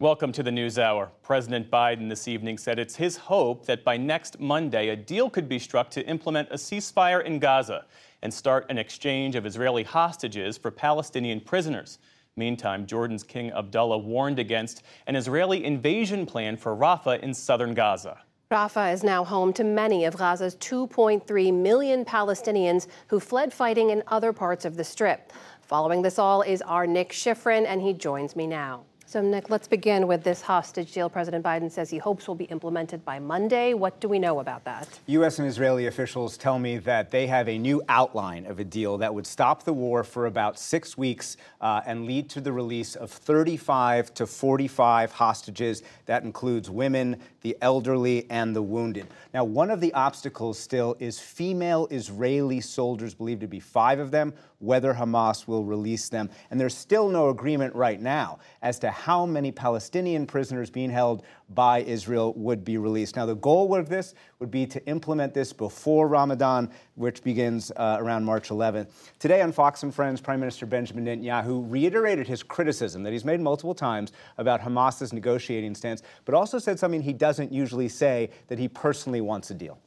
[0.00, 1.10] Welcome to the News Hour.
[1.22, 5.46] President Biden this evening said it's his hope that by next Monday, a deal could
[5.46, 7.84] be struck to implement a ceasefire in Gaza
[8.22, 11.98] and start an exchange of Israeli hostages for Palestinian prisoners.
[12.34, 18.22] Meantime, Jordan's King Abdullah warned against an Israeli invasion plan for Rafah in southern Gaza.
[18.50, 24.02] Rafah is now home to many of Gaza's 2.3 million Palestinians who fled fighting in
[24.06, 25.30] other parts of the Strip.
[25.60, 28.86] Following this all is our Nick Schifrin, and he joins me now.
[29.10, 32.44] So, Nick, let's begin with this hostage deal President Biden says he hopes will be
[32.44, 33.74] implemented by Monday.
[33.74, 35.00] What do we know about that?
[35.06, 35.40] U.S.
[35.40, 39.12] and Israeli officials tell me that they have a new outline of a deal that
[39.12, 43.10] would stop the war for about six weeks uh, and lead to the release of
[43.10, 45.82] 35 to 45 hostages.
[46.06, 49.08] That includes women, the elderly, and the wounded.
[49.34, 54.12] Now, one of the obstacles still is female Israeli soldiers, believed to be five of
[54.12, 56.30] them, whether Hamas will release them.
[56.50, 61.22] And there's still no agreement right now as to how many Palestinian prisoners being held
[61.48, 63.16] by Israel would be released.
[63.16, 67.96] Now, the goal of this would be to implement this before Ramadan, which begins uh,
[67.98, 68.90] around March 11th.
[69.18, 73.40] Today on Fox and Friends, Prime Minister Benjamin Netanyahu reiterated his criticism that he's made
[73.40, 78.58] multiple times about Hamas's negotiating stance, but also said something he doesn't usually say that
[78.58, 79.78] he personally wants a deal.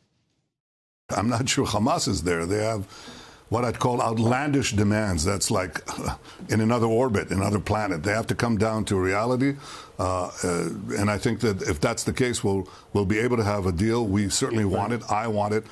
[1.09, 2.45] I'm not sure Hamas is there.
[2.45, 2.87] They have
[3.53, 5.23] what I'd call outlandish demands.
[5.23, 5.79] That's like
[6.49, 8.01] in another orbit, another planet.
[8.01, 9.55] They have to come down to reality.
[9.99, 13.43] Uh, uh, and I think that if that's the case, we'll, we'll be able to
[13.43, 14.07] have a deal.
[14.07, 15.03] We certainly want it.
[15.07, 15.65] I want it.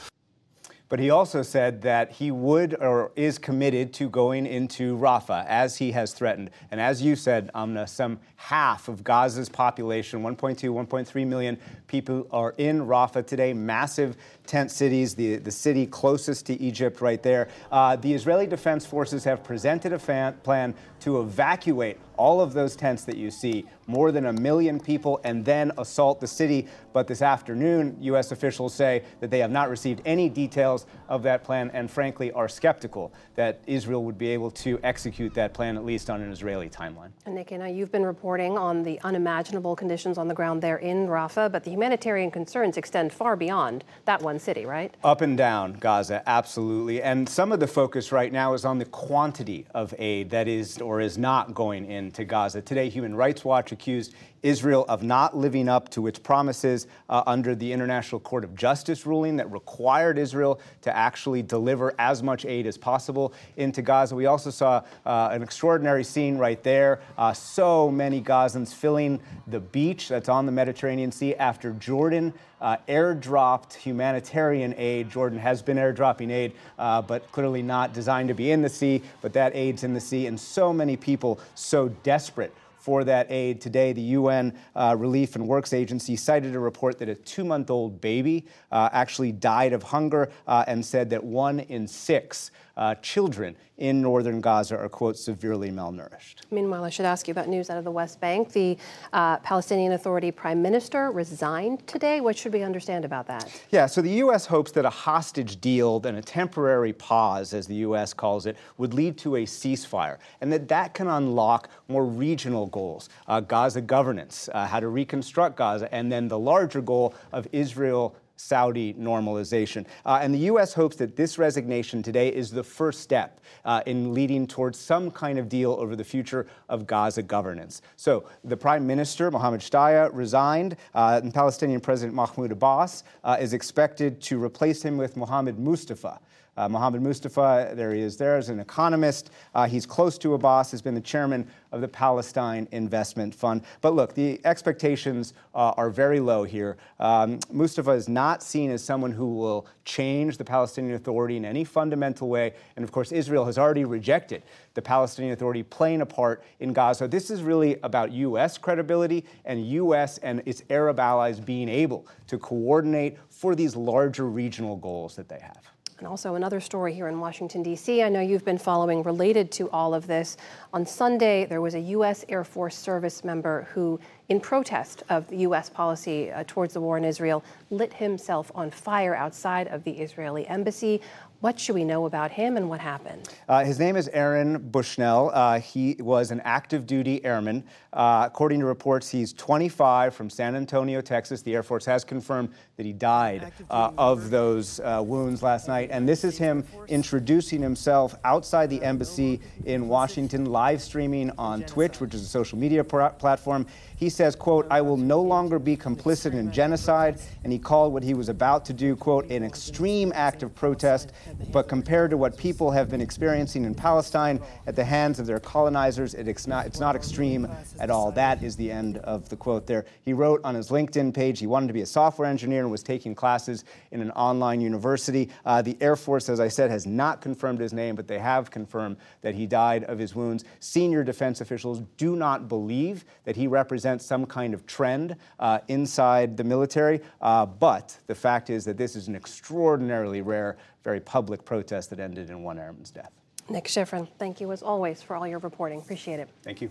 [0.92, 5.78] But he also said that he would or is committed to going into Rafah as
[5.78, 6.50] he has threatened.
[6.70, 12.53] And as you said, Amna, some half of Gaza's population, 1.2, 1.3 million people, are
[12.58, 13.53] in Rafah today.
[13.53, 17.48] Massive tent cities, the, the city closest to Egypt right there.
[17.72, 22.75] Uh, the Israeli Defense Forces have presented a fan, plan to evacuate all of those
[22.75, 26.67] tents that you see, more than a million people, and then assault the city.
[26.94, 28.31] But this afternoon, U.S.
[28.31, 32.48] officials say that they have not received any details of that plan and, frankly, are
[32.48, 36.70] skeptical that Israel would be able to execute that plan, at least on an Israeli
[36.70, 37.09] timeline.
[37.26, 41.08] And Nikki, now you've been reporting on the unimaginable conditions on the ground there in
[41.08, 44.93] Rafah, but the humanitarian concerns extend far beyond that one city, right?
[45.03, 47.02] Up and down Gaza, absolutely.
[47.02, 50.77] And some of the focus right now is on the quantity of aid that is
[50.77, 52.61] or is not going into Gaza.
[52.61, 54.14] Today, Human Rights Watch accused
[54.44, 59.05] Israel of not living up to its promises uh, under the International Court of Justice
[59.05, 64.14] ruling that required Israel to actually deliver as much aid as possible into Gaza.
[64.14, 67.00] We also saw uh, an extraordinary scene right there.
[67.17, 72.77] Uh, so many Gazans filling the beach that's on the Mediterranean Sea after Jordan uh,
[72.88, 75.10] airdropped humanitarian aid.
[75.10, 79.02] Jordan has been airdropping aid, uh, but clearly not designed to be in the sea,
[79.21, 83.62] but that aid's in the sea, and so many people so desperate for that aid.
[83.62, 87.70] Today, the UN uh, Relief and Works Agency cited a report that a two month
[87.70, 92.95] old baby uh, actually died of hunger uh, and said that one in six uh,
[92.95, 96.37] children in northern Gaza are, quote, severely malnourished.
[96.49, 98.52] Meanwhile, I should ask you about news out of the West Bank.
[98.52, 98.75] The
[99.14, 102.21] uh, Palestinian Authority Prime Minister resigned today.
[102.21, 103.61] What should we understand about that?
[103.70, 104.47] Yeah, so the U.S.
[104.47, 108.14] hopes that a hostage deal, then a temporary pause, as the U.S.
[108.14, 113.09] calls it, would lead to a ceasefire, and that that can unlock more regional goals
[113.27, 118.15] uh, Gaza governance, uh, how to reconstruct Gaza, and then the larger goal of Israel
[118.41, 119.85] Saudi normalization.
[120.05, 120.73] Uh, and the U.S.
[120.73, 125.37] hopes that this resignation today is the first step uh, in leading towards some kind
[125.37, 127.81] of deal over the future of Gaza governance.
[127.95, 133.53] So the Prime Minister, Mohammed Shtayyeh, resigned, uh, and Palestinian President Mahmoud Abbas uh, is
[133.53, 136.19] expected to replace him with Mohammed Mustafa.
[136.57, 139.31] Uh, Mohammed Mustafa, there he is there, is an economist.
[139.56, 143.63] Uh, he's close to Abbas, has been the chairman of the Palestine Investment Fund.
[143.79, 146.77] But look, the expectations uh, are very low here.
[147.00, 151.63] Um, Mustafa is not seen as someone who will change the Palestinian Authority in any
[151.63, 152.53] fundamental way.
[152.75, 154.44] And of course, Israel has already rejected
[154.75, 157.07] the Palestinian Authority playing a part in Gaza.
[157.07, 158.59] This is really about U.S.
[158.59, 160.19] credibility and U.S.
[160.19, 165.39] and its Arab allies being able to coordinate for these larger regional goals that they
[165.39, 165.71] have.
[166.01, 168.01] And also, another story here in Washington, D.C.
[168.01, 170.35] I know you've been following related to all of this.
[170.73, 172.25] On Sunday, there was a U.S.
[172.27, 174.00] Air Force service member who,
[174.31, 175.69] in protest of the U.S.
[175.69, 180.48] policy uh, towards the war in Israel, lit himself on fire outside of the Israeli
[180.48, 181.01] embassy.
[181.42, 183.28] What should we know about him and what happened?
[183.50, 185.31] Uh, his name is Aaron Bushnell.
[185.33, 187.63] Uh, he was an active duty airman.
[187.94, 191.42] Uh, according to reports, he's 25 from San Antonio, Texas.
[191.42, 195.89] The Air Force has confirmed that he died uh, of those uh, wounds last night.
[195.92, 202.00] And this is him introducing himself outside the embassy in Washington, live streaming on Twitch,
[202.00, 203.66] which is a social media platform.
[203.95, 207.19] He says, quote, I will no longer be complicit in genocide.
[207.44, 211.12] And he called what he was about to do, quote, an extreme act of protest.
[211.51, 215.39] But compared to what people have been experiencing in Palestine at the hands of their
[215.39, 217.47] colonizers, it's not, it's not extreme
[217.79, 218.12] at all.
[218.12, 219.85] That is the end of the quote there.
[220.03, 222.83] He wrote on his LinkedIn page he wanted to be a software engineer and was
[222.83, 225.31] taking classes in an online university.
[225.47, 228.51] Uh, the Air Force, as I said, has not confirmed his name, but they have
[228.51, 230.44] confirmed that he died of his wounds.
[230.59, 235.59] Senior defense officials do not believe that he represents represents some kind of trend uh,
[235.69, 236.99] inside the military.
[237.21, 241.99] Uh, but the fact is that this is an extraordinarily rare, very public protest that
[242.01, 243.13] ended in one airman's death.
[243.49, 245.79] Nick Schifrin, thank you as always for all your reporting.
[245.79, 246.27] Appreciate it.
[246.43, 246.69] Thank you.